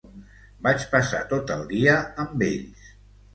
[0.67, 2.89] Vaig passar tot el dia amb ells.